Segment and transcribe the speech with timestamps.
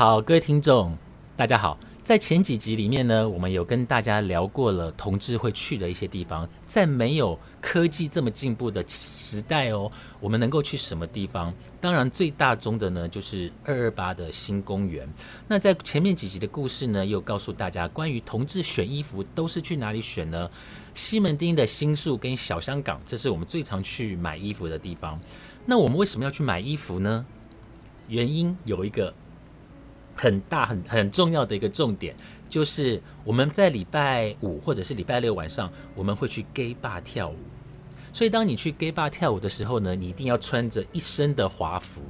[0.00, 0.96] 好，各位听众，
[1.36, 1.78] 大家好。
[2.02, 6.48] 在前几集里面呢，我们有跟大家聊过了同志会去的一些地方。
[6.66, 11.52] 在没有科技这么进步的时代哦，我们能够去什么地方？
[11.82, 15.06] 当然，最大宗的呢就是二二八的新公园。
[15.46, 20.50] 那在前面几集的故事呢，又告诉大家关于同志选衣服都是去哪里选呢？
[20.94, 25.20] 西门町的新宿跟小香港，这是我们最常去买衣服的地方。
[25.66, 27.26] 那我们为什么要去买衣服呢？
[28.08, 29.12] 原因有一个。
[30.20, 32.14] 很大很很重要的一个重点，
[32.46, 37.36] 就是我们在礼拜五或者是礼拜六晚上，我们会去 gay bar 跳舞。
[38.12, 42.02] 所以当你去 gay bar 跳舞的时候呢，你一定要穿着一身的华服，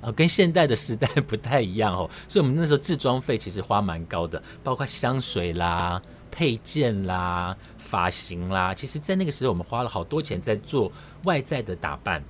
[0.00, 2.08] 啊，跟现代的时代不太一样哦。
[2.26, 8.72] 所以我们那时候制装费其实花蛮高的，包括香水啦、配件啦、发型啦。
[8.72, 10.90] 其实，在那个时候，我们花了好多钱在做
[11.24, 12.24] 外在的打扮。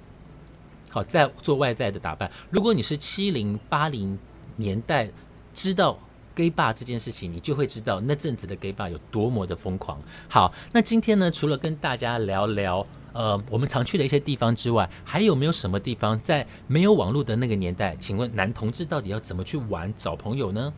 [0.91, 2.28] 好，在做外在的打扮。
[2.50, 4.19] 如果你是七零八零。
[4.56, 5.10] 年代
[5.52, 5.98] 知道
[6.34, 10.00] gay bar 这件事情，你就会知道那阵子的 gay bar 有多么的疯狂。
[10.28, 17.97] 好，那今天呢，除了跟大家聊聊呃我们常去的一些地方之外，还有没有什么地方在没有网络的那个年代？
[17.97, 20.72] 请问男同志到底要怎么去玩找朋友呢？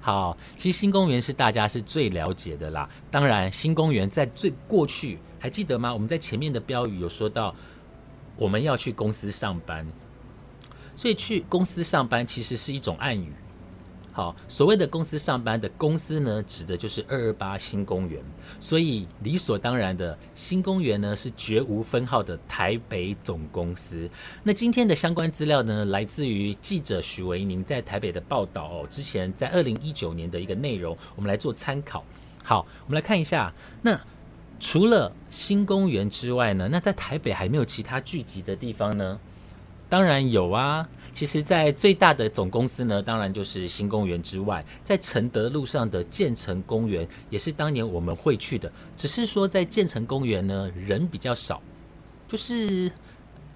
[0.00, 2.86] 好，其实新公园是大家是最了解的啦。
[3.10, 5.94] 当然，新公园在最过去还记得吗？
[5.94, 7.54] 我们在前面的标语有说到，
[8.36, 9.86] 我们要去公司上班。
[10.96, 13.32] 所以去公司上班其实是一种暗语。
[14.12, 18.22] 好，所谓的公司上班的公司呢，指的就是二二八新公园。
[18.60, 24.08] 所以理所当然的，新公园呢是绝无分号的台北总公司。
[24.44, 28.86] 那今天的相关资料呢，来自于记者许维宁在台北的报道哦。
[28.88, 32.04] 之前在二零一九年的一个内容，我们来做参考。
[32.44, 33.52] 好，我们来看一下。
[33.82, 34.00] 那
[34.60, 39.18] 除了新公园之外呢，那在台北还没有其他聚集的地方呢？
[39.88, 48.70] 当然有啊，其实，在最大的总公司呢，当然就是新公园之外，在承德路上的建成公园也是当年我们会去的。
[48.96, 51.62] 只是说在建成公园呢，人比较少，
[52.26, 52.90] 就是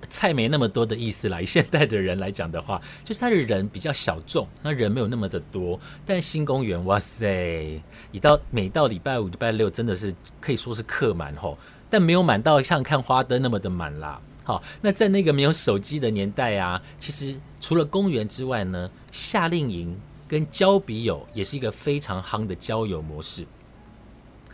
[0.09, 1.41] 菜没那么多的意思啦。
[1.41, 5.81] 以现代的人来讲的话， 就是他的人比较小众，那人没有那么的多。
[6.06, 11.59] 但新公园，哇塞，一到每到礼拜五、礼拜六，真的是可以说是客满吼，
[11.91, 14.21] 但没有满到像看花灯那么的满啦。
[14.48, 19.94] 好，那在那个没有手机的年代啊，其实除了公园之外呢，夏令营
[20.26, 23.44] 跟交笔友也是一个非常夯的交友模式。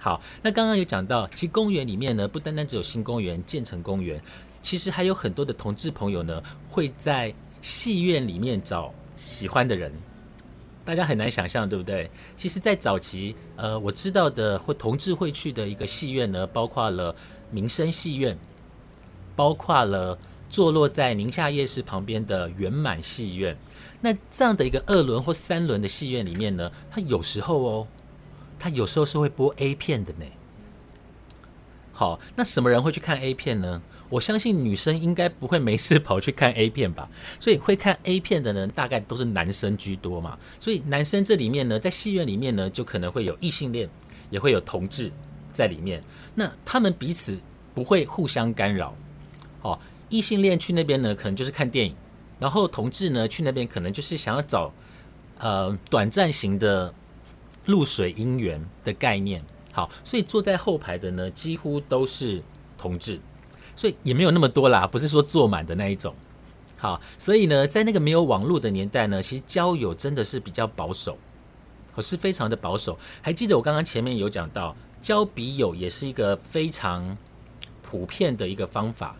[0.00, 4.20] 好，那刚刚有讲到，其实公园里面呢，不单单只有新公园、建成公园，
[4.64, 7.32] 其实还有很多的同志朋友呢，会在
[7.62, 9.92] 戏院里面找喜欢的人。
[10.84, 12.10] 大家很难想象，对不对？
[12.36, 17.14] 其实，在早期，呃，我知道的会同志会去的一个戏院呢，包括了
[17.52, 18.36] 民生戏院。
[19.36, 20.18] 包括了
[20.48, 23.56] 坐落在宁夏夜市旁边的圆满戏院，
[24.00, 27.86] 那这样的一个二轮或三轮的戏院里面呢，它有时候哦，
[28.58, 30.24] 它有时候是会播 A 片的呢。
[31.92, 33.80] 好，那什么人会去看 A 片呢？
[34.10, 37.08] 我相信女生应该不会没事跑去看 A 片吧，
[37.40, 40.38] 所以会看 A 片的人大概都是男生居多嘛。
[40.60, 43.88] 所以男生这里面呢，在戏院里面呢，就可能会有异性恋，
[44.30, 45.10] 也会有同志
[45.52, 46.02] 在里面。
[46.34, 47.40] 那他们彼此
[47.74, 48.94] 不会互相干扰。
[49.64, 49.80] 哦，
[50.10, 51.94] 异性恋去那边呢，可能就是看电影；
[52.38, 54.70] 然后同志呢去那边，可能就是想要找
[55.38, 56.92] 呃短暂型的
[57.64, 59.42] 露水姻缘的概念。
[59.72, 62.42] 好，所以坐在后排的呢，几乎都是
[62.76, 63.18] 同志，
[63.74, 66.14] 所以也没有那么多啦，不是说坐满的那一种。
[66.76, 71.16] 好，所以呢，在那个没有网络的年代呢，其实交友真的是比较保守，
[71.94, 72.98] 我是非常的保守。
[73.22, 77.16] 还记得我刚刚前面有讲到，交笔友也是一个非常
[77.82, 79.16] 普遍的一个方法。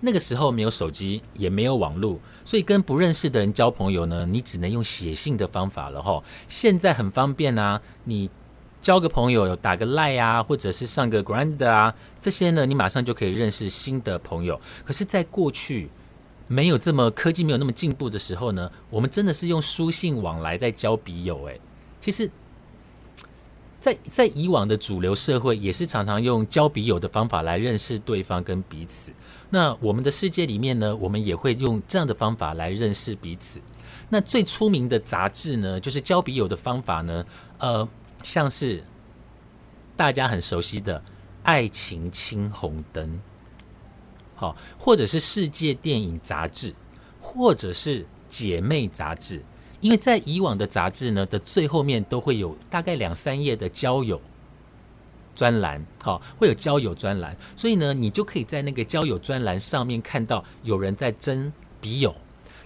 [0.00, 6.22] 那个时候没有手机，也没有网络，所以跟不认识的人交朋友呢，你只能用写信的方法了哈。
[6.46, 8.30] 现在很方便啊，你
[8.80, 14.60] 交个朋友，打个赖啊，或者是上个 Grand 啊，这些呢，你马上就可以认识新的朋友。
[14.84, 15.88] 可是，在过去
[16.46, 21.44] 没有这么科技没有那么进步的时候呢，我们真的是用书信往来在交笔友。
[21.46, 21.60] 诶，
[22.00, 22.30] 其实。
[23.80, 29.12] 在在以往的主流社会，也是常常用交笔友的方法来认识对方跟彼此。
[29.50, 33.60] 那我们的世界里面呢，我们也会用这样的方法来认识彼此。
[34.10, 37.24] 那最出名的杂志呢，就是交笔友的方法呢，
[37.58, 37.88] 呃，
[38.22, 38.84] 像是
[39.96, 40.98] 大家很熟悉的
[41.42, 43.06] 《爱情青红灯》，
[44.34, 46.74] 好，或者是世界电影杂志，
[47.20, 49.42] 或者是姐妹杂志。
[49.80, 54.20] 因为在以往的杂志呢的最后面都会有大概两三页的交友
[55.38, 62.12] 专栏，好，会有交友专栏，所以呢，你就可以在那个交友专栏上面看到有人在争笔友。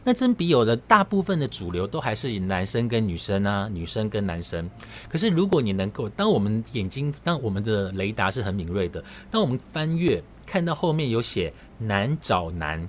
[0.05, 4.69] 那争笔友的大部分的主流都还是以男生跟女生啊，女生跟男生。
[5.07, 12.89] 可是如果你能够，当我们眼睛，当我们的雷达是很敏锐的，当我们翻阅看到后面有写男找男，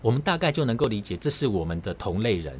[0.00, 2.56] 我们大概就能够理解这是我们的同类人。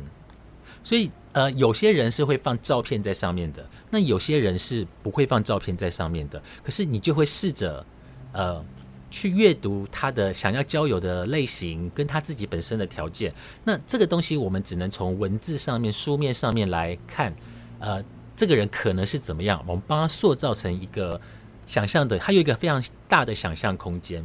[0.86, 6.40] 所以，呃，有些人是会放照片在上面的，那有些人是不会放照片在上面的。
[6.62, 7.84] 可是你就会试着，
[8.30, 8.64] 呃，
[9.10, 13.34] 去阅读他的想要交友的类型，跟他自己本身的条件。
[13.64, 17.34] 那这个东西我们只能从文字上面、书面上面来看，
[17.80, 18.00] 呃，
[18.36, 21.20] 这个人可能是怎么样，我们帮他塑造成一个
[21.66, 24.24] 想象的，他有一个非常大的想象空间。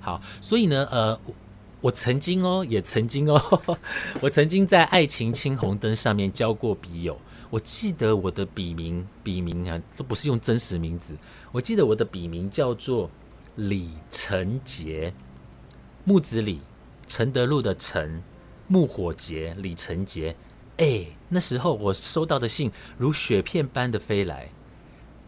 [0.00, 1.20] 好，所以呢，呃。
[1.84, 3.78] 我曾经哦，也曾经哦，
[4.22, 7.20] 我曾经在《爱情青红灯》上面交过笔友。
[7.50, 11.14] 我记得我的笔名，笔名啊，这不是用真实名字。
[11.52, 13.10] 我记得我的笔名叫做
[13.56, 15.12] 李成杰，
[16.04, 16.62] 木子李，
[17.06, 18.22] 承德路的承，
[18.66, 20.34] 木火杰，李成杰。
[20.78, 24.48] 哎，那时候我收到的信如雪片般的飞来，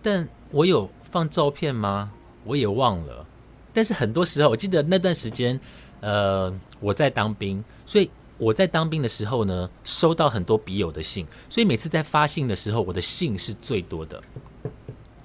[0.01, 2.13] 但我有放照片吗？
[2.45, 3.27] 我也忘了。
[3.75, 5.61] 但是很多时候，我记得那段时间。
[6.07, 8.09] 呃，我在当兵，所以
[8.39, 14.23] 我在当兵的时候呢，收到很多笔友的信，所以每次在发信的时候，我的信是最多的。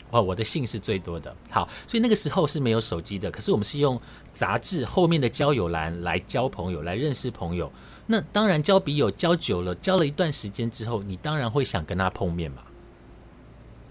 [0.09, 1.35] 哇，我的信是最多的。
[1.51, 4.01] 好，所以那个时候是没有手机的，可是我们是用
[4.33, 7.71] 杂志后面的交友栏来交朋友，来认识朋友。
[8.07, 12.63] 那当然交笔友交久了，交了一段时间之后，你当然会想跟他碰面嘛，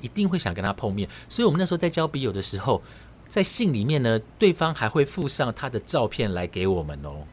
[0.01, 1.09] 一定会想跟他碰面。
[1.29, 2.83] 所以我们那时候在交笔友的时候。
[3.31, 7.25] 在信里面呢，对方还会附上他的照片来给我们哦。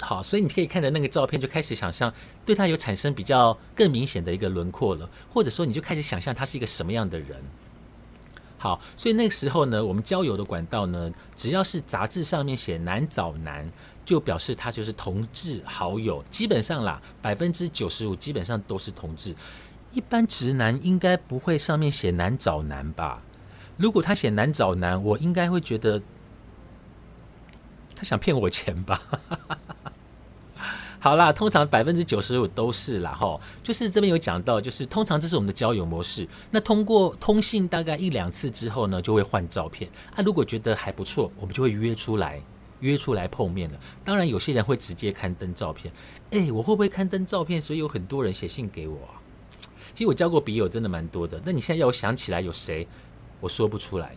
[0.00, 2.12] 好，所以你可以看着那个照片，就开始想象
[2.44, 7.36] 对他有产生比较更明显的一个轮廓了，或者说你就开始想象他是一个什么样的人。
[8.56, 13.70] 好，所以那个时候呢，我们交友的管道呢，只要是杂志上面写“男找男”，
[14.04, 16.20] 就表示他就是同志好友。
[16.30, 19.34] 基本上啦，百分之九十五基本上都是同志。
[19.92, 23.22] 一般直男应该不会上面写“男找男”吧？
[23.78, 26.02] 如果他写难找难，我应该会觉得
[27.94, 29.00] 他想骗我钱吧。
[31.00, 36.26] 好啦，通常百分之九十五都是啦，哈，就是这边有讲到，就是通常这是我们的交友模式。
[36.50, 39.88] 那通过通信大概一两次之后呢，就会换照片。
[40.16, 42.42] 啊，如果觉得还不错，我们就会约出来，
[42.80, 43.78] 约出来碰面了。
[44.04, 45.94] 当然，有些人会直接刊登照片。
[46.32, 47.62] 哎，我会不会刊登照片？
[47.62, 48.98] 所以有很多人写信给我。
[49.94, 51.40] 其实我交过笔友真的蛮多的。
[51.44, 52.86] 那你现在要我想起来有谁？
[53.40, 54.16] 我说不出来。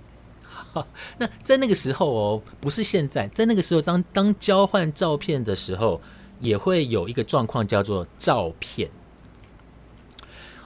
[1.18, 6.00] 那在那个时候哦，不是现在，在那个时候，当当交换照片的时候，
[6.40, 8.90] 也会有一个状况叫做照片。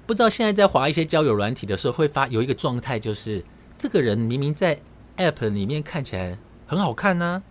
[0.06, 3.44] 不知道现在在划一些交友软体的时候，会发有一个状态，就是
[3.78, 4.80] 这个人明明在
[5.18, 7.42] App 里面看起来很好看呢，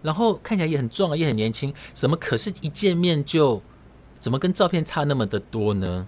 [0.00, 2.16] 然后看起来也很壮，也很年轻，什么？
[2.16, 3.60] 可是一见面就
[4.18, 6.06] 怎么跟照片差那么的多呢？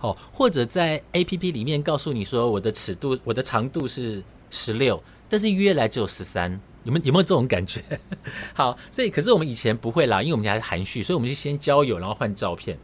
[0.00, 7.82] 哦，或者在 A P P 里面告诉你说我的尺度、我的长度是十六，但是约来只有十三，有没有有没有这种感觉？
[8.52, 12.78] 好，所以可是我们以前不会啦，因为我们家是含蓄，所以我们就先交友，然后换照片。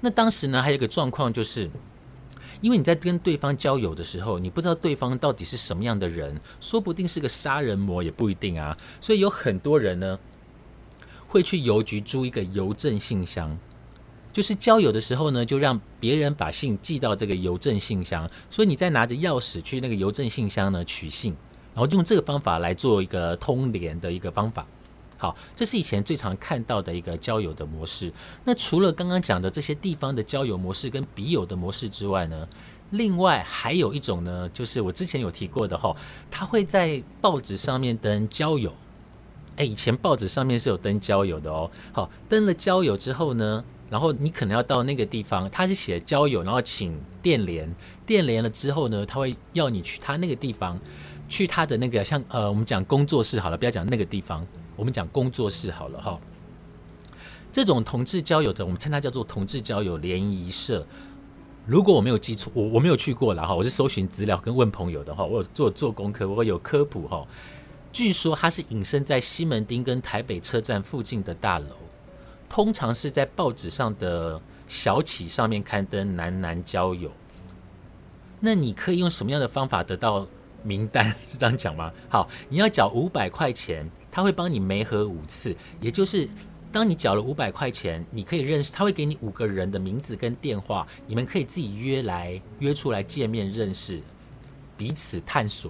[0.00, 1.70] 那当时呢，还有一个状况就是，
[2.60, 8.76] 因为你在跟对方交友的时候，你不知道对方到底是什么样的人，说不定是个杀人魔也不一定啊。
[9.00, 10.18] 所以有很多人呢，
[11.28, 13.56] 会去邮局租一个邮政信箱。
[14.32, 21.34] 就是交友的时候呢，就让别人把信寄到这个邮政信箱，所以你再拿着钥匙去那个邮政信箱呢取信，
[21.74, 24.66] 然后用这个方法来做一个通联的一个方法。
[25.18, 28.10] 好，这是以前最常看到的一个交友的模式。
[28.42, 32.48] 那除了刚刚讲的这些地方的交友模式跟笔友的模式之外呢，
[32.92, 35.94] 另外还有一种呢，就是我之前有提过的哈，
[36.30, 38.72] 他会在报纸上面登交友，
[39.56, 41.70] 哎，以前报纸上面是有登交友的哦。
[41.92, 47.74] 好，登了交友之后呢，然后你可能要到那个地方，他是写交友，然后请电联，
[48.06, 50.78] 电联了之后呢，他会要你去他那个地方，
[51.28, 56.18] 去他的那个像呃，我们讲工作室好了，不要讲那个地方，我们讲工作室好了哈。
[57.52, 60.86] 这种同志交友的，我们称它叫做同志交友联谊社。
[61.66, 67.26] 如果我没有记错，我我没有去过了哈，我是搜寻资料跟问朋友的哈，我有做做功课，我有科普哈。
[67.92, 71.66] 据说它是隐身在西门町跟台北车站附近的大楼，
[72.50, 77.10] 通常是在报纸上的小企上面刊登男男交友。
[78.40, 80.26] 那你可以用什么样的方法得到
[80.62, 81.08] 名单？
[81.26, 81.90] 是这样讲吗？
[82.10, 86.28] 好，你要缴五百块钱，他会帮你媒合五次，也就是。
[86.72, 94.00] 当你缴了五百块钱，你可以认识，他会给你五个人的名字跟电话，你们可以自己约来约出来见面认识，
[94.76, 95.68] 彼此探索。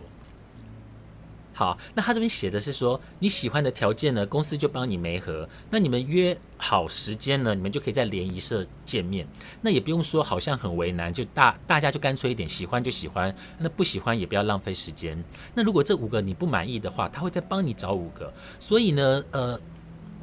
[1.60, 5.46] 好，那他这边写的是说你喜欢的条件呢，公司就帮你媒合。
[5.68, 9.28] 那你们约好时间呢，你们就可以在联谊社见面。
[9.60, 15.22] 那也不用说好像很为难，就大大家就干脆一点，喜欢就喜欢，那不喜欢也不要浪费时间。
[15.54, 18.32] 那如果这五个你不满意的话，他会再帮你找五个。
[18.58, 19.60] 所以呢，呃。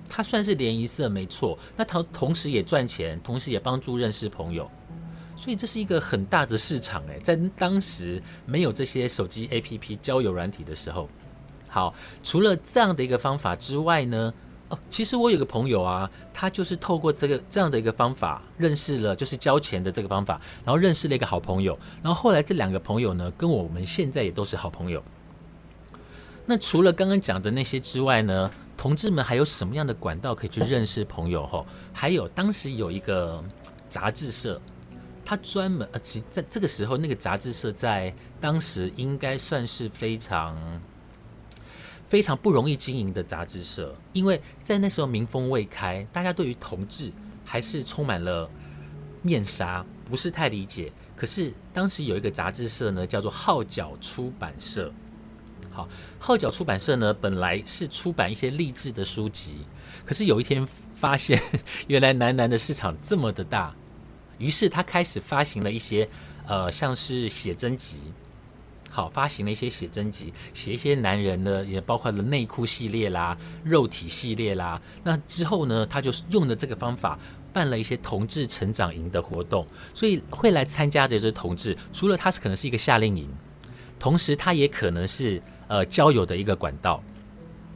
[0.10, 4.72] 他算是联谊社没错，那他同时也赚钱，同时也帮助认识朋友，
[5.36, 11.10] 所以这是一个很大的市场诶，在当时没有这些手机 APP 交友软体的时候，
[11.78, 11.94] 好，
[12.24, 14.34] 除了这样的一个方法之外呢，
[14.70, 25.04] 哦，其实我有个朋友啊，他就是透过这个这样的一个方法认识了，就是交钱的这个方法，然后认识了一个好朋友，然后后来这两个朋友呢，跟我们现在也都是好朋友。
[26.48, 28.50] 那除了刚刚讲的那些之外呢？
[28.76, 31.46] 同志们还有什么样的管道可以去认识朋友？
[31.48, 33.44] 吼，还有当时有一个
[33.90, 34.62] 杂志社，
[35.26, 40.56] 他专门呃，其实在这个时候，那个杂志社在当时应该算是非常
[42.08, 47.12] 非常不容易经营的杂志社，因为在那时候民风未开，大家对于同志
[47.44, 48.50] 还是充满了
[49.22, 50.92] 面纱，不是太理解。
[51.16, 54.92] 可是当时有一个杂志社呢，叫做号角出版社。
[55.72, 55.88] 好，
[56.18, 59.58] 号角出版社呢，本来是出版一些励志的书籍，
[60.06, 61.42] 可是有一天发现，
[61.88, 63.76] 原来男男的市场这么的大，
[64.38, 66.08] 于是他开始发行了一些，
[66.48, 68.00] 呃，像是写真集，
[68.98, 74.82] 好，发行了一些写真集，写一些男人的，也包括了内裤系列啦、肉体系列啦。
[75.04, 77.20] 那之后呢，他就用的这个方法，
[77.54, 83.30] 办了一些同志成长营的活动，所以会来参加的这些同志，除了他是可能是一个夏令营，
[84.00, 85.40] 同时他也可能是。
[85.70, 87.04] 呃，交友的一个管道，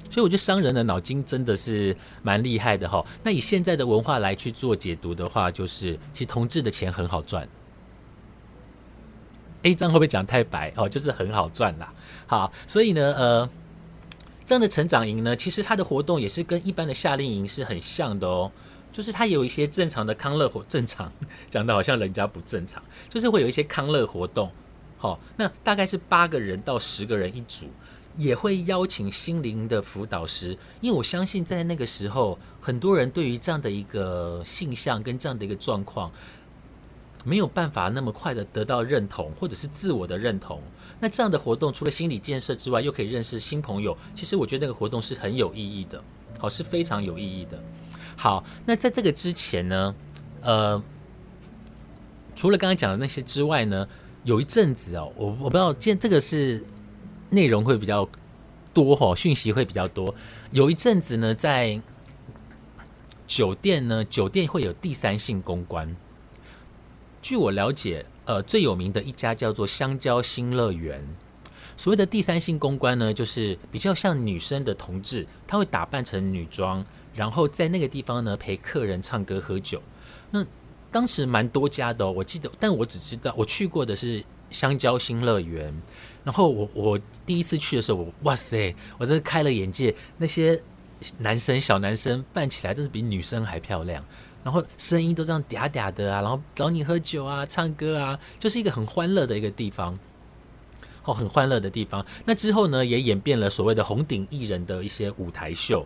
[0.09, 3.05] 所以我觉得商人的脑筋真的是蛮厉害的哈。
[3.21, 7.45] 那以现在的文化来去做解读的话，就是其实同志的钱很好赚。
[9.63, 10.89] A 章会不会讲太白哦？
[10.89, 11.93] 就是很好赚啦。
[12.25, 13.49] 好，所以呢，呃，
[14.45, 18.51] 这样的成长营呢，其实它的活动也是跟一般的夏令营是很像的哦。
[18.91, 21.09] 就是它有一些正常的康乐活，正常
[21.49, 24.51] 讲的好像人家不正常，就是会有一些康乐活动。
[24.97, 27.67] 好，那大概是八个人到十个人一组，
[28.17, 36.11] 也会邀请心灵的辅导师，因为我相信在那个时候，很多人对于这样的一个性向跟这样的一个状况，
[37.23, 40.61] 没有办法那么快的得到认同，或者是自我的认同。
[40.99, 46.03] 那这样的活动除了心理建设之外，又可以认识新朋友，其实我觉得那个活动是很有意义的，
[46.39, 47.61] 好，是非常有意义的。
[48.15, 49.95] 好，那在这个之前呢，
[50.41, 50.83] 呃，
[52.35, 53.87] 除了刚刚讲的那些之外呢？
[54.23, 56.63] 有一阵子哦，我我不知道，见这个是
[57.31, 58.07] 内容会比较
[58.71, 60.13] 多哈，讯息会比较多。
[60.51, 61.81] 有一阵子呢，在
[63.25, 65.95] 酒店呢，酒店会有第三性公关。
[67.21, 71.05] 据我了解，呃，最有名的一家叫做香蕉新乐园。
[71.77, 79.81] 所谓的第三性公关呢，就是比较像女生的同志，他会打扮成女装，然后在那个地方呢陪客人唱歌喝酒。
[80.31, 80.45] 那
[80.91, 85.73] 当时蛮多家的，我记得，但我只知道我去过的是香蕉新乐园。
[86.23, 89.95] 然后我我第一次去的时候，我哇塞，我真的开了眼界。
[90.17, 90.61] 那些
[91.17, 94.03] 男生小男生扮起来真是比女生还漂亮，
[94.43, 99.97] 然后声音都这样嗲嗲的啊，然后找你喝酒啊、唱歌啊，就是一个很欢乐的一个地方。
[101.03, 102.05] 哦，很欢乐的地方。
[102.25, 105.85] 那之后呢，也演变了所谓的红顶艺人的一些舞台秀。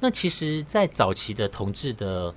[0.00, 2.34] 那其实，在早期的同志的。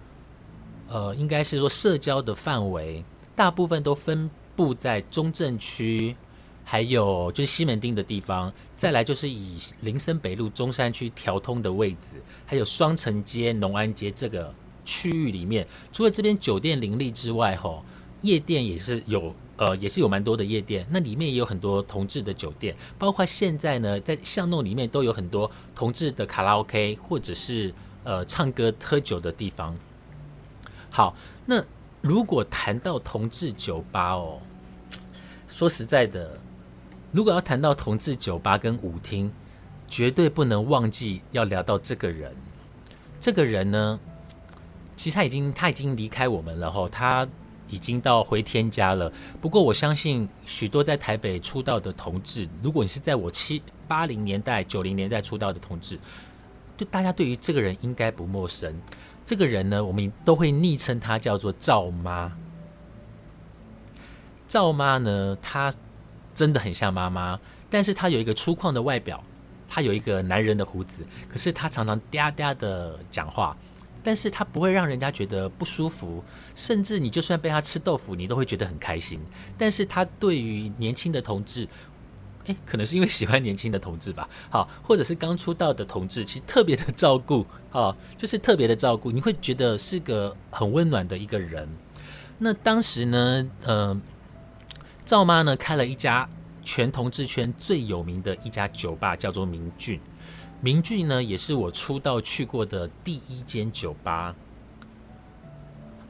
[0.90, 3.04] 呃，应该是说社交的范围
[3.36, 6.16] 大部分都分布在中正区，
[6.64, 14.56] 还有就是西门町的地方，再来就是以林森北路中山区调通的位置，还有双城街、农安街这个
[14.88, 17.84] 区域里面，除了这边酒店林立之外，吼
[18.22, 29.76] 夜店也是有呃，也是有蛮多的夜店，那里面也有很多同志的酒店，包括现在呢，在巷弄里面都有很多同志的卡拉 OK，或者是呃唱歌喝酒的地方。
[30.90, 31.16] 好，
[31.46, 31.64] 那
[32.02, 34.40] 如果谈到同志酒吧哦，
[35.50, 36.40] 说实在的，
[37.12, 39.32] 如果要谈到同志酒吧跟舞厅，
[39.88, 42.32] 绝对不能忘记要聊到这个人。
[43.20, 44.00] 这个人呢，
[44.98, 47.26] 其实他已经他已经离开我们了哈，他。
[47.70, 49.12] 已经到回天家了。
[49.42, 56.00] 不过我相信许多在台北出道的同志，如果你是在我七八零年代、九零年代出道的同志，
[56.78, 58.74] 就大家对于这个人应该不陌生。
[59.26, 62.32] 这个人呢，我们都会昵称他叫做赵妈。
[64.48, 65.70] 赵妈呢，她
[66.34, 67.38] 真的很像妈妈，
[67.70, 69.22] 但是她有一个粗犷的外表，
[69.68, 73.58] 她有一个男人的胡子，可是她常常嗲嗲的讲话。
[74.08, 76.24] 但是他不会让人家觉得不舒服，
[76.56, 79.20] 甚至你就算被他吃豆腐，你都会觉得很开心。
[79.58, 81.68] 但是他对于年轻的同志，
[82.46, 91.68] 诶，可能是因为喜欢年轻的同志吧， 好，或者是刚出道的同志，其实特别的照顾， 啊，就是特别的照顾，你会觉得是个很温暖的一个人。
[92.38, 94.00] 那当时呢，呃，
[95.04, 96.30] 赵妈呢开了一家
[96.64, 100.00] 全同志圈最有名的一家酒吧，叫做明俊。
[100.60, 104.36] 明俊呢，也是我出道去过的第一间酒吧。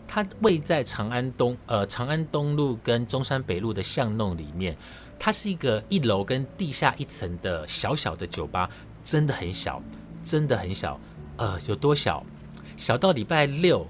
[0.07, 4.77] 它位在长安东，呃，长安东路跟中山北路的巷弄里面。
[5.19, 8.69] 它是一个一楼跟地下一层的小小的酒吧，
[9.03, 9.81] 真的很小，
[10.23, 10.97] 真的很小。
[11.35, 12.23] 呃，有多小？
[12.77, 13.85] 小到礼拜六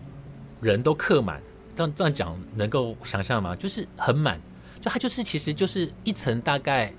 [0.60, 1.40] 人都客满。
[1.76, 3.56] 这样这样讲能够想象吗？
[3.56, 4.42] 就是很满，
[4.82, 6.92] 就它就是其实就是一层大概。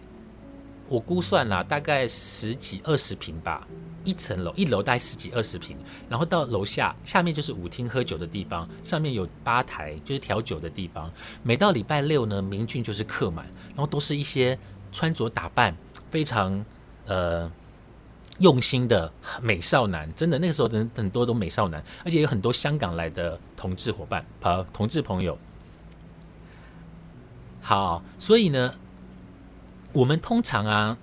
[0.88, 3.68] 我估算啦，大概十几二十平吧，
[4.04, 5.76] 一层楼，一楼大概十几二十平，
[6.08, 11.10] 然后到楼下，下面就是舞厅喝酒的地方，上面有吧台，就是调酒的地方。
[11.42, 14.58] 每到礼拜六呢，明俊就是客满，然后都是一些
[14.90, 15.76] 穿着打扮
[16.10, 16.64] 非常
[17.06, 17.50] 呃
[18.38, 25.36] 用心的美少男，真的那个时候真很多都美少男，而且有很多香港来的同志伙伴和同志朋友。
[27.60, 28.74] 好，所以呢。
[29.92, 30.96] 我们通常啊，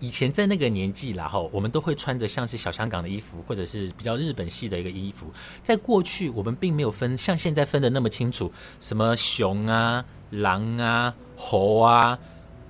[0.00, 5.26] 以前在那个年纪然后我们都会穿着像是小香港的衣服，或者是比较日本系的一个衣服。
[5.64, 12.16] 在过去，我们并没有分像现在分的那么清楚，什么熊啊、狼啊、猴啊、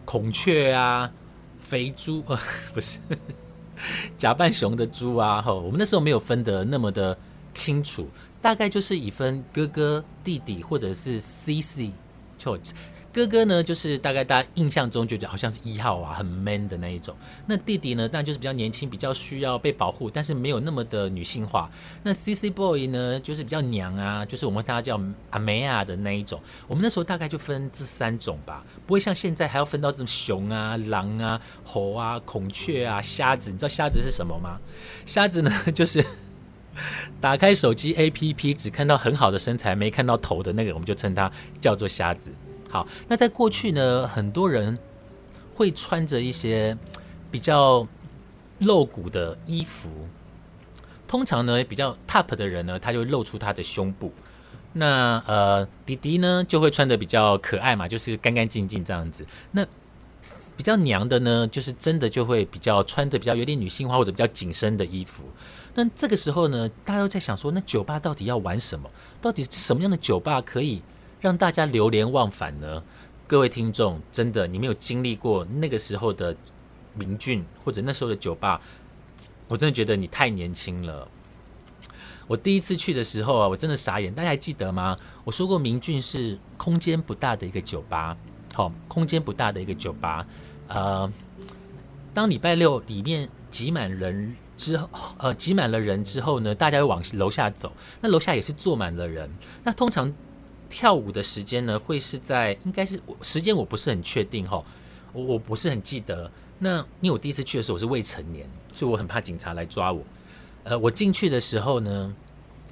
[0.06, 1.12] 孔雀啊、
[1.60, 2.38] 肥猪，呃，
[2.72, 2.98] 不是
[4.16, 5.42] 假扮熊的猪啊。
[5.42, 7.16] 吼，我们那时候没有分得那么的
[7.52, 8.08] 清楚，
[8.40, 11.92] 大概就是以分哥哥、弟弟，或者是 C C，
[12.38, 12.58] 就。
[13.10, 17.16] 哥哥呢，就是大概大家印象中就觉得好像是一号啊，很 man 的那一种。
[17.46, 21.70] 那弟弟呢，当然就是比较年轻，比较需要被保护，但是没有那么的女性化。
[22.02, 26.40] 那 C C boy 呢，就是比较娘啊，就是我们大家叫阿梅亚的那一种。
[26.66, 33.50] 我们那时候大概就分这三种吧，不会像现在还要分到这种熊啊、狼啊、猴啊、孔雀啊、瞎子。
[33.50, 34.60] 你知道瞎子是什么吗？
[35.06, 36.04] 瞎子呢，就是
[37.20, 42.30] 打开手机 A P P 只看到很好的身材，没看到头的那个，我们就称它叫做瞎子。
[42.68, 44.78] 好，那在过去呢，很多人
[45.54, 46.76] 会穿着一些
[47.30, 47.86] 比较
[48.58, 49.90] 露骨的衣服。
[51.06, 54.12] 通常呢，比较 top 的人呢，他就露出他的胸部。
[54.74, 59.26] 那呃，迪迪呢就会穿的比较可爱嘛，就是干干净净这样子。
[59.52, 59.66] 那
[60.56, 65.24] 比较娘的呢，就是真的就会比较穿着比较有点女性化或者比较紧身的衣服。
[65.74, 68.90] 那这个时候呢，大家都在想说，那酒吧到底要玩什么？
[69.22, 70.82] 到底什么样的酒吧可以？
[71.20, 72.82] 让大家流连忘返呢？
[73.26, 76.34] 各位听众，真的，你没有经历过那个时候的
[76.94, 78.60] 明俊，或者那时候的酒吧，
[79.48, 81.08] 我真的觉得你太年轻了。
[82.26, 84.14] 我第一次去的时候啊，我真的傻眼。
[84.14, 84.96] 大家还记得吗？
[85.24, 88.16] 我说过，明俊是空间不大的一个酒吧，
[88.54, 90.26] 好，空间不大的一个酒吧。
[90.68, 91.12] 呃，
[92.14, 97.72] 当礼拜六里面挤满人之后，呃，挤满了人之后呢，大家会往楼下走。
[98.00, 99.28] 那楼下也是坐满了人。
[99.64, 100.14] 那通常。
[100.68, 104.62] 跳舞的时间呢，会是在应该是时间我不是很确定哈，
[105.12, 106.30] 我我不是很记得。
[106.58, 110.02] 那因为我第一次去的时候我是未成年，所以我很怕警察来抓我。
[110.64, 112.14] 呃，我进去的时候呢，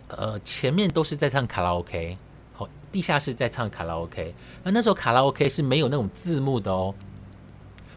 [0.08, 2.18] 呃，前面都是在唱卡拉 OK，
[2.52, 4.34] 好，地下室在唱卡拉 OK。
[4.64, 6.94] 那那时候卡拉 OK 是没有那种字幕的哦，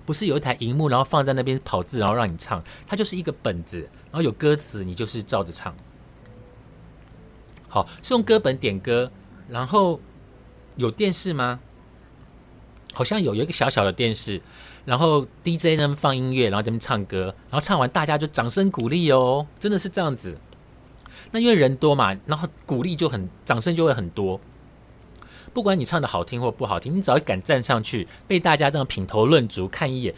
[0.05, 3.79] 不是有一台荧幕然后放在那边跑字然后让你唱，它就是一个本子，
[4.11, 5.75] 然后有歌词，你就是照着唱。
[7.67, 9.11] 好，是用歌本点歌。
[9.49, 9.99] 然后
[10.75, 11.59] 有电视吗？
[12.93, 14.41] 好像有，有一个小小的电视。
[14.85, 20.37] 然后 DJ 呢放音乐，然后这边唱歌，然后唱完大家就掌声鼓励哦，真的是这样子。
[21.31, 24.39] 那因为人多嘛，然后鼓励就很，掌声就会很多。
[25.53, 30.15] 不管你唱的好听或不好听，你只要敢站上去，被大家这样品头论足看一眼，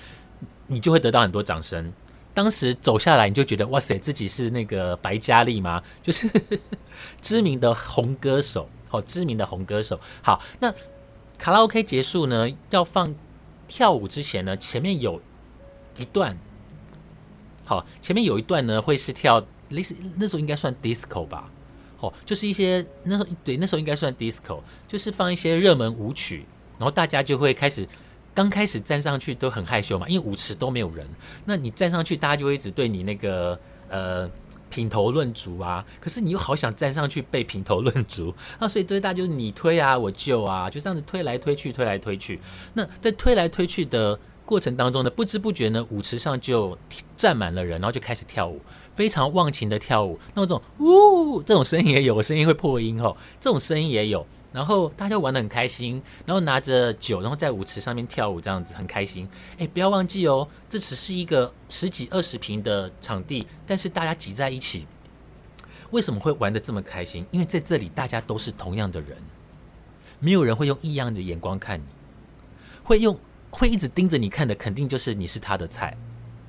[0.67, 1.91] 你就会得到很多掌声。
[2.33, 5.83] 当时走下来，你就觉得哇塞，自己是那个白嘉丽吗？
[6.01, 6.29] 就是
[7.19, 9.99] 知名的红歌手，好，知名的红歌手。
[10.21, 10.71] 好，那
[11.39, 13.15] 卡拉 OK 结束呢，要放
[13.67, 15.19] 跳舞之前呢，前面有
[15.97, 16.37] 一段，
[17.65, 21.49] 好，前面有一段呢，会是跳类似那时候应该算 disco 吧，
[22.01, 26.45] 哦，就是一些那时候对那时候应该算 disco，就是放一些热门舞曲，
[26.77, 27.87] 然后大家就会开始。
[28.33, 31.05] 刚开始站上去都很害羞嘛，因为舞池都没有人。
[31.43, 34.31] 那你站上去，大家就会一直对你那个呃
[34.71, 35.85] 品头论足啊。
[35.99, 42.39] 可是你又好想站上去被品头论足 啊，所以最大就是你推啊，我救啊，就这样子推来推去，推来推去。
[42.73, 46.75] 那在推来推去的过程当中呢，不知不觉呢，舞池上就
[47.15, 48.59] 站满了人，然后就开始跳舞，
[48.95, 50.17] 非常忘情的跳舞。
[50.33, 54.25] 那种呜这种声音也有，声音会破音哦，这种声音也有。
[54.53, 59.27] 然后大家玩的很开心，然后拿着酒，然后在舞池上面跳舞，这样子很开心。
[59.57, 64.85] 哎，不要忘记哦，这只是一个十几二十平的场地，但是大家挤在一起，
[65.91, 67.25] 为什么会玩的这么开心？
[67.31, 69.17] 因为在这里大家都是同样的人，
[70.19, 71.85] 没有人会用异样的眼光看你，
[72.83, 73.17] 会用
[73.49, 75.97] 会一直盯着你看的，肯定就是你是他的菜，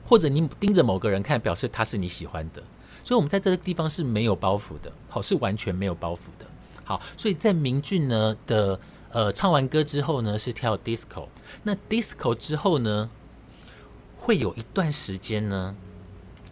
[0.05, 2.62] 或者你盯着某个人看，表示他是你喜欢的。
[3.05, 6.47] 所以，我们在这个地方是没有包袱的，好，是完全没有包袱的。
[7.16, 8.78] 所以在明俊呢的
[9.11, 11.28] 呃唱完歌之后呢，是跳 disco。
[11.62, 13.11] 那 disco 之后呢，
[14.16, 15.74] 会有一段时间呢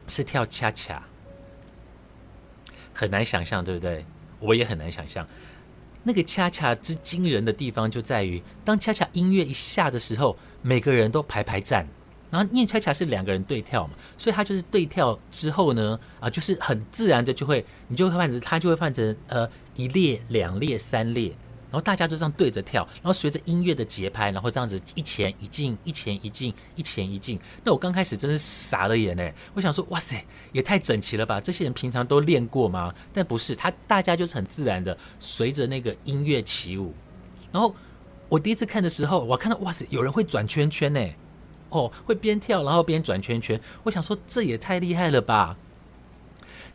[0.07, 1.03] 是跳恰恰，
[2.93, 4.05] 很难想象，对不对？
[4.39, 5.27] 我也很难想象。
[6.03, 11.87] 那个恰恰之惊人的地方就在于，当恰恰音乐一下的时候，每个人都排排站。
[12.31, 19.51] 然后因为恰恰是两个人对跳嘛，所以他就是对跳之后呢，啊，就是很自然的就会，你就会换成他就会换成呃
[19.81, 21.29] 一列、两列、三列，
[21.71, 27.41] 然后大家就这样对着跳，然后随着音乐的节拍，然后这样子一前一进，一前一进，一前一进。
[27.65, 31.41] 那我刚开始真是傻了眼哎，我想说哇塞，也太整齐了吧？
[31.41, 32.95] 这些人平常都练过吗？
[33.13, 36.93] 但不是，他大家就是很自然的随着那个音乐起舞。
[37.51, 37.75] 然后
[38.29, 41.01] 我第一次看的时候，我看到哇塞，有人会转圈圈呢。
[41.71, 45.57] 哦，会边跳然后边转圈圈，我想说这也太厉害了吧！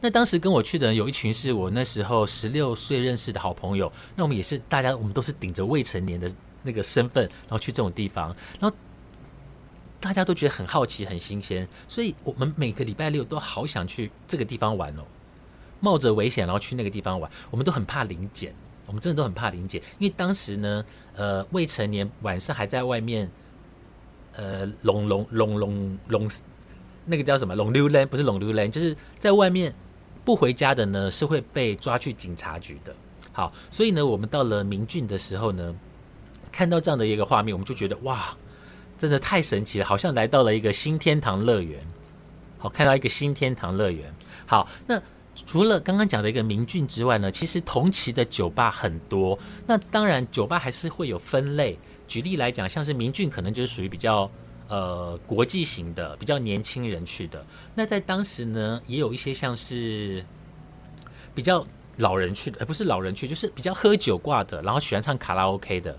[0.02, 6.32] 那当时跟我去的人有一群是我那时候十六岁认识的好朋友，那我们也是大家，我们都是顶着未成年的
[6.64, 8.78] 那个身份，然后去这种地方，然后
[10.00, 15.04] 大家都觉得很好奇、很新鲜，所以我们每个礼拜六都好想去这个地方玩哦，
[15.80, 18.54] 冒着危险然后去那个地方玩，我们都很怕临检，
[18.86, 23.30] 我们真的都很怕临检，因为当时呢，呃，未成年晚上还在外面。
[24.38, 26.30] 呃，龙龙龙龙龙，
[27.06, 27.56] 那个叫什么？
[27.56, 29.74] 龙溜人不是龙溜人，就是在外面
[30.26, 32.94] 不回家的呢，是会被抓去警察局的。
[33.32, 35.76] 好，所以呢，我们到了明郡的时候呢，
[36.52, 38.36] 看到这样的一个画面，我们就觉得哇，
[38.98, 41.80] 真的太神奇了，好像来到了一个新天堂乐园。
[42.58, 44.12] 好，看到一个新天堂乐园。
[44.48, 45.00] 好，那
[45.46, 49.38] 除了刚刚讲的一个明郡之外呢，其实同期的酒吧很多。
[49.68, 51.78] 那当然，酒吧还是会有分类。
[52.08, 54.32] 举例来讲，像是明俊可能就是属于比较
[54.68, 57.46] 呃国际型的，比较年轻人去的。
[57.76, 60.26] 那在当时呢，也有一些像是
[61.34, 61.66] 比较
[61.98, 65.98] 老人去的，而不是老人去，就是比较喝酒挂的，然后喜欢唱卡拉 OK 的。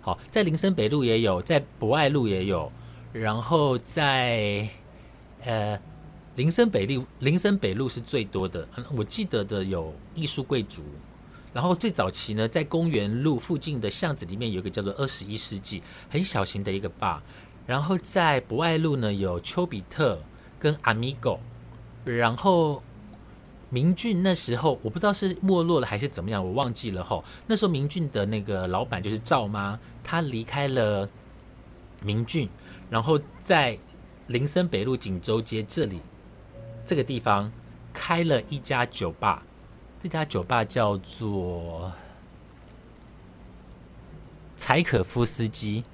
[0.00, 2.70] 好，在林森北路也有，在博爱路也有，
[3.12, 4.68] 然后在
[5.44, 5.78] 呃
[6.36, 8.66] 林森北路，林森北路是最多的。
[8.94, 10.82] 我记得的有艺术贵族。
[11.54, 17.18] 然后最早期呢，在公园路附近的巷子里面有一个叫做二十一世纪很小型的一个 bar，
[17.68, 20.18] 然后在博爱路呢有丘比特
[20.58, 21.38] 跟 Amigo，
[22.06, 22.82] 然后
[23.68, 27.22] 明俊那时候我不知道是没落了还是怎么样，我忘记了吼。
[27.46, 31.06] 那时候明俊的那个老板就是赵妈，她离开了
[32.02, 32.48] 明俊，
[32.88, 33.78] 然后在
[34.28, 36.00] 林森北路锦州街这里
[36.86, 37.52] 这个地方
[37.92, 39.42] 开了一家酒吧。
[40.02, 41.92] 这家酒吧叫做
[44.56, 45.84] 柴可夫斯基，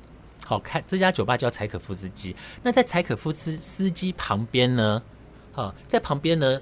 [0.44, 0.83] 好看。
[0.87, 2.35] 这家酒吧叫柴可夫斯基。
[2.62, 5.02] 那在柴可夫斯司机旁边呢？
[5.54, 6.61] 啊，在旁边呢，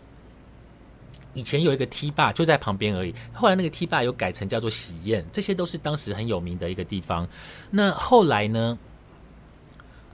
[1.34, 3.14] 以前有一个 T 坝就在旁边而已。
[3.32, 7.26] 后来那个 T 坝有改成叫做喜宴，这些都是当时很有名的一个地方。
[7.70, 8.78] 那后来呢？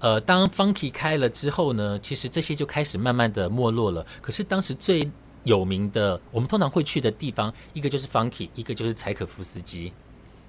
[0.00, 4.06] 呃，当 Funky 开了之后呢，其实这些就开始慢慢的没落了。
[4.22, 5.10] 可是当时最
[5.42, 9.92] 有名的，我们通常会去的地方，一个就是 Funky，一个就是柴可夫斯基。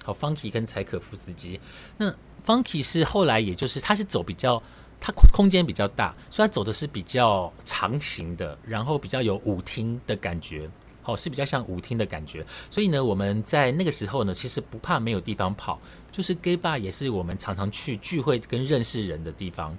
[0.03, 1.59] 好，Funky 跟柴可夫斯基。
[1.97, 2.13] 那
[2.49, 4.59] Funky 是后来，也就是它是走比较，
[4.99, 10.67] 它空间比较大，所以它走的是比较长形的，然后比较有舞厅的感觉。
[11.05, 12.43] 哦是比较像舞厅的感觉。
[12.71, 15.79] 所以呢，我们在那个时候呢，其实不怕没有地方跑，
[16.11, 19.77] 就是 gay bar 也是我们常常去聚会跟认识人的地方。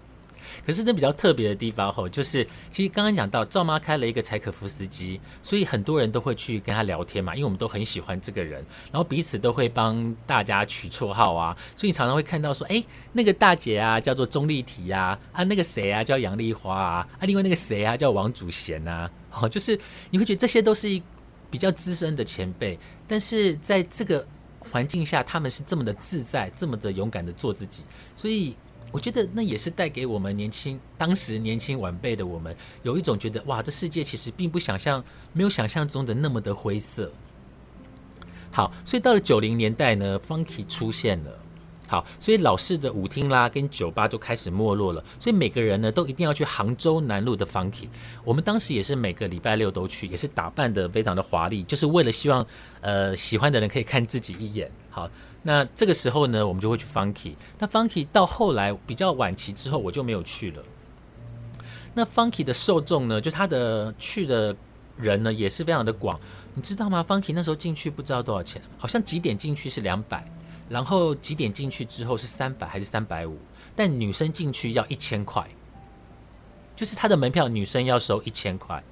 [0.67, 12.83] 可是那比较特别的地方吼，就是其实刚刚讲到赵妈开了一个柴可夫斯基，所以很多人都会去跟他聊天嘛，因为我们都很喜欢这个人，然后彼此都会帮大家取绰号啊，所以你常常会看到说，哎，
[13.13, 19.79] 那个大姐啊叫做钟丽缇啊，啊那个谁啊叫杨丽花啊，啊另外那个谁啊叫王祖贤呐，哦，就是
[20.11, 21.01] 你会觉得这些都是
[21.51, 24.27] 比较资深的前辈，但是在这个
[24.59, 27.85] 环境下，他们是这么的自在，这么的勇敢的做自己，
[28.15, 28.57] 所以。
[28.93, 37.13] 我觉得那也是带给我们年轻当时年轻晚辈的我们，有一种觉得哇，这世界其实并不想象，没有想象中的那么的灰色。
[38.51, 41.39] 好，所以到了九零年代呢，Funky 出现了。
[41.87, 45.05] 好，所以老式的舞厅啦跟酒吧就开始没落了。
[45.19, 47.89] 所以每个人呢都一定要去杭州南路的 Funky。
[48.25, 52.45] 我们当时也是每个礼拜六都去，也是打扮的非常的华丽，就是为了希望
[52.81, 54.71] 呃喜欢的人可以看自己一眼。
[54.89, 55.09] 好。
[55.43, 57.35] 那这个时候呢，我们就会去 Funky。
[57.59, 60.63] 那 Funky 到后来比较晚期之后，我就没有去了。
[61.95, 64.55] 那 Funky 的受众呢，就他的去的
[64.97, 66.21] 人呢，也是非常的广。
[66.55, 70.25] 你知道吗？Funky 那时候进去不知道多少钱，好像几点进去是两百，
[70.69, 73.39] 然后几点进去之后是三百还是三百五？
[73.75, 75.49] 但女生进去要一千块，
[76.77, 78.83] 就是他的门票女生要收一千块。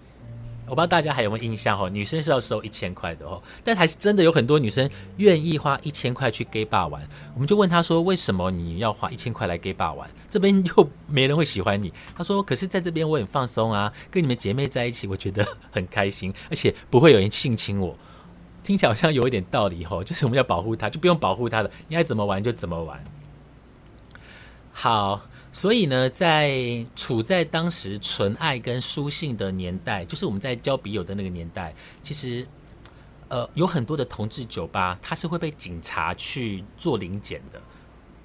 [0.68, 7.02] 我不知道大家还有没有印象哦，女生是要收一千块的哦，但还是真的有很多女生愿意花一千块去 gay bar 玩。
[7.34, 10.08] 我们就问他说：“为什么你要花一千块来 gay bar 玩？
[10.28, 17.96] 这边又 没人会喜欢你。”他说：“可是在这边我很放松啊，跟你们姐妹在一起，我觉得 很开心，而且不会有人性侵我。”
[18.62, 23.02] 听起来好像有一点道理哦，就是我们要保护她，就不用保护她的，你爱怎么玩就怎么玩。
[24.72, 25.22] 好。
[25.50, 32.46] 所以呢，在处在当时纯爱跟书信的年代，就是我们在交笔友的那个年代，其实，
[33.28, 37.60] 呃，有很多的同志酒吧，它是会被警察去做临检的，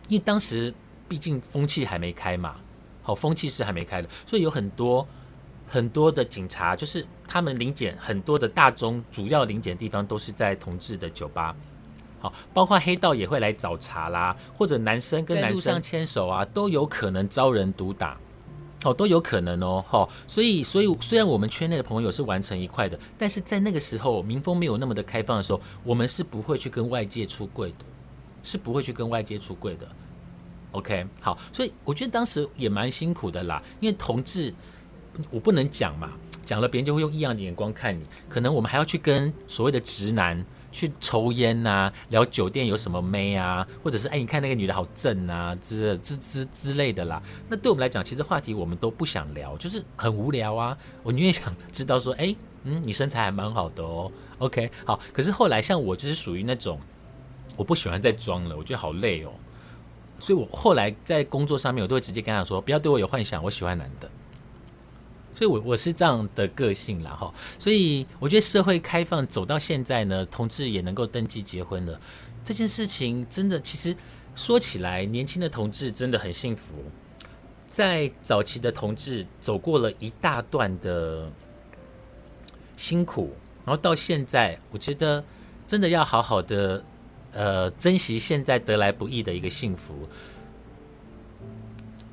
[0.09, 0.73] 因为当时
[1.07, 2.55] 毕竟风气还没开嘛，
[3.01, 5.07] 好，风气是还没开的，所以有很多
[5.67, 11.55] 很多的警察，就是他们临检很多的大中主要临检地方都是在同志的酒吧。
[12.23, 18.17] 好，包括黑道也会来找茬啦，或者男生跟男生牵手啊，都有可能招人毒打，
[18.85, 27.83] 哦，都有可能哦，哈，所以，所以虽然我们圈内的朋友是完成一块的，但是在那个时候民风没有那么的开放的时候，我们是不会去跟外界出柜的，
[28.41, 29.85] 是不会去跟外界出柜的。
[30.71, 34.53] OK，好，所以我觉得当时也蛮辛苦的啦，因为同志
[35.29, 36.11] 我不能讲嘛，
[36.45, 40.41] 讲了别人就会用异样的眼光看你，可能我们还要去跟所谓的直男。
[40.73, 47.21] 去抽烟呐，聊酒店有什么妹啊，或者是哎，你看那个女的好正啊，之之之之类的啦。
[47.47, 50.75] 那对我们来讲，其实话题我们都不想聊，就是很无聊啊。
[51.03, 54.11] 我宁愿想知道说，哎，嗯，你身材还蛮好的哦。
[54.39, 54.99] OK，好。
[55.13, 56.79] 可是后来像我就是属于那种，
[57.55, 59.31] 我不喜欢再装了，我觉得好累哦。
[60.17, 64.09] 所以我后来在工作上面，我都会直接跟他说，不要对我有幻想，我喜欢男的。
[65.35, 67.33] 所以，我我是这样的个性啦，哈。
[67.57, 71.99] 所以，我觉得社会开放走到现在呢，同志也能够登记结婚了，
[72.43, 73.95] 这件事情真的，其实
[74.35, 76.73] 说起来，年轻的同志真的很幸福。
[77.67, 81.27] 在早期的同志走过了一大段的
[82.77, 85.23] 辛苦，然后到现在，我觉得
[85.65, 86.83] 真的要好好的
[87.31, 90.07] 呃珍惜现在得来不易的一个幸福。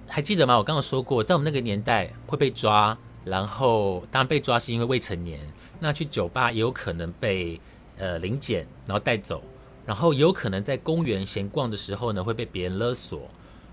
[0.07, 0.57] 还记得吗？
[0.57, 2.97] 我刚刚说过，在我们那个年代会被抓。
[3.25, 5.41] 然后，当然被抓是因为未成年。
[5.79, 7.61] 那去酒吧也有可能被
[7.97, 9.43] 呃临检，然后带走。
[9.87, 13.29] 然后有可能在公园闲逛的时候呢，会被别人勒索。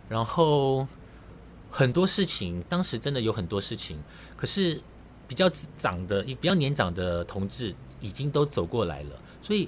[0.10, 0.88] 然后
[1.70, 4.02] 很多事情，当时真的有很多事情。
[4.36, 4.80] 可是
[5.28, 9.10] 比较长的、比较年长的同志已经都走过来了。
[9.42, 9.68] 所以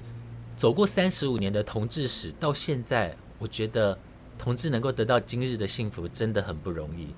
[0.56, 3.96] 走过三十五年的同志史，到现在，我觉得
[4.38, 7.08] 同志能够得到今日的幸福，真的很不容易。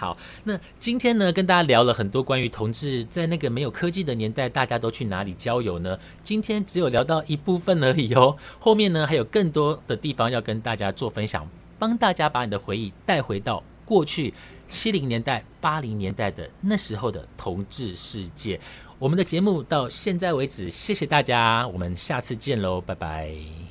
[0.00, 5.98] 好，那今天呢，跟大家聊了很多关于同志在那个没有科技的年代，大家都去哪里交友呢？
[6.24, 11.46] 今天只有聊到一部分而已哦，后面呢还有更多的地方要跟大家做分享，
[11.78, 14.32] 帮大家把你的回忆带回到过去
[14.66, 18.58] 七零年代、八零年代的那时候的同志世界。
[18.98, 23.69] 我们的节目到现在为止，谢谢大家，我们下次见喽，拜拜。